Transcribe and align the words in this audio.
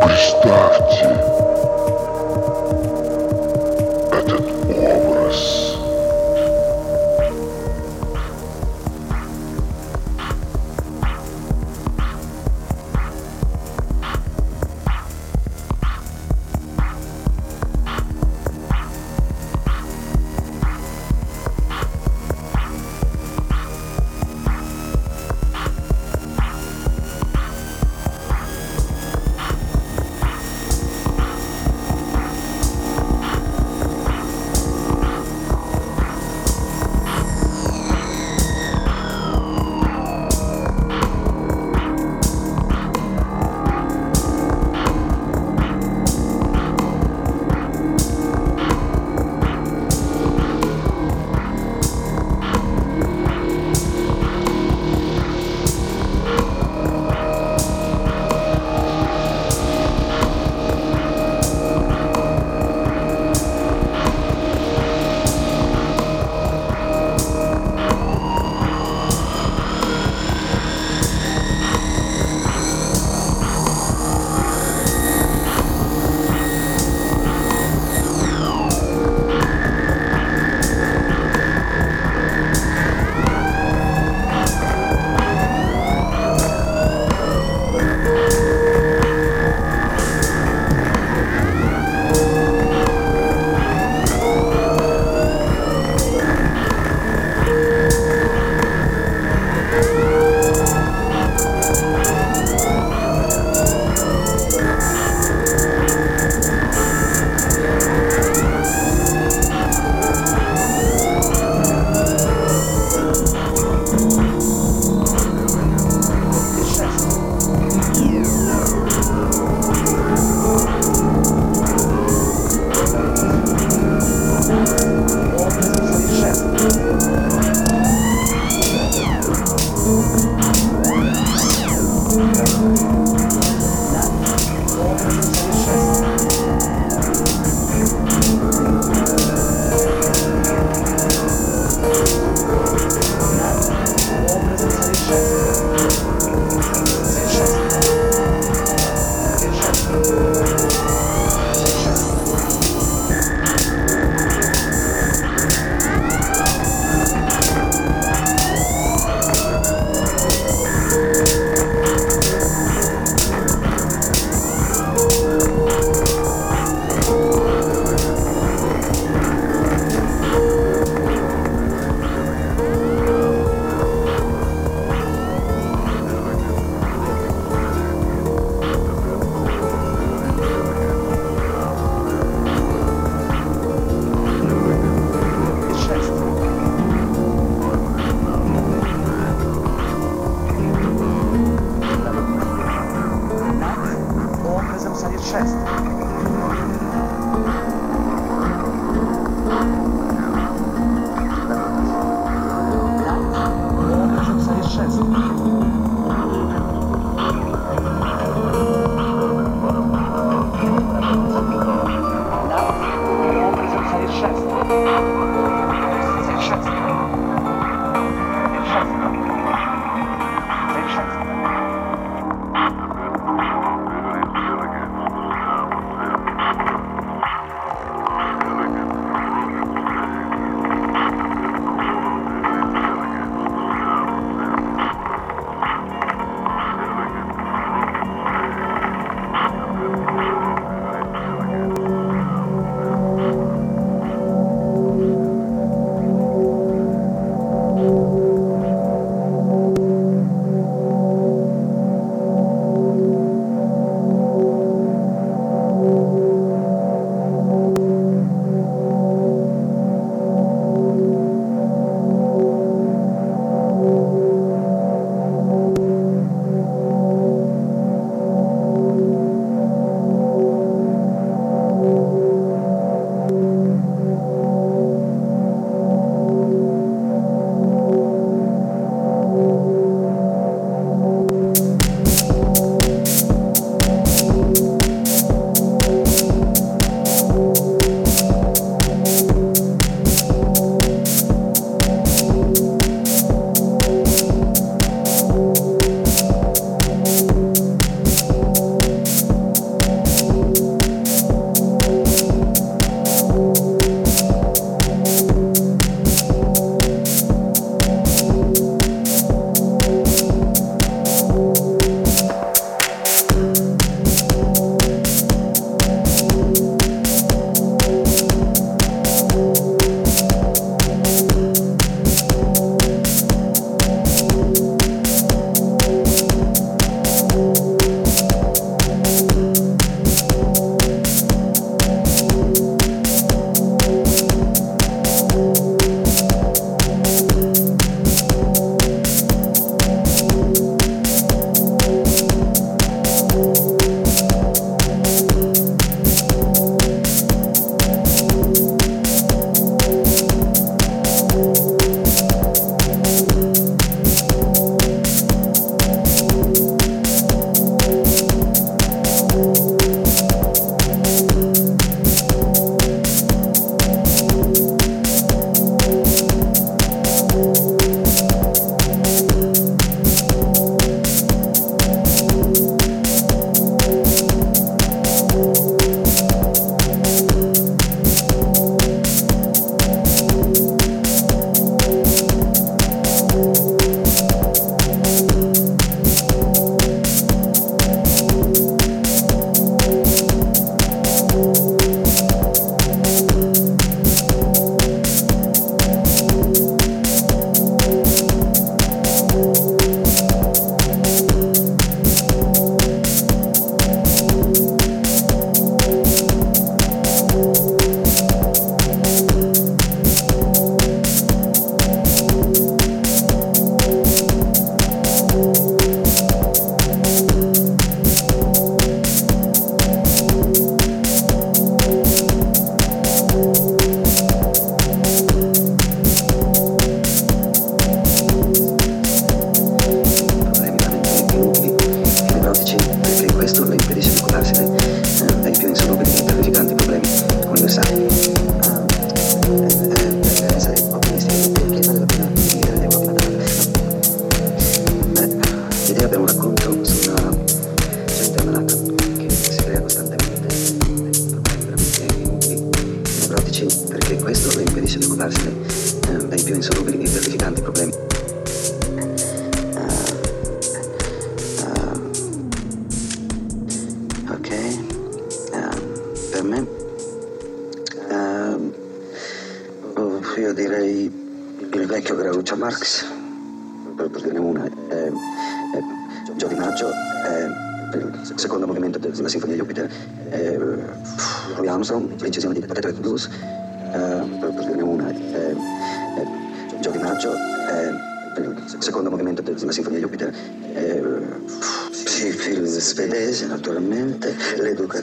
Представьте, 0.00 1.08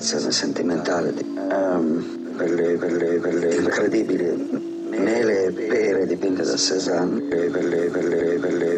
l'educazione 0.07 0.31
sentimentale 0.31 1.13
um, 1.51 2.33
per, 2.37 2.49
le, 2.51 2.77
per, 2.77 2.91
le, 2.93 3.19
per 3.19 3.33
le 3.33 3.55
incredibili 3.55 4.85
mele 4.89 5.45
e 5.45 5.51
pere 5.51 6.07
dipinte 6.07 6.43
da 6.43 6.55
Cézanne 6.55 7.19
per 7.23 7.65
le, 7.65 7.89
per 7.89 8.03
le, 8.05 8.39
per 8.39 8.53
le, 8.53 8.76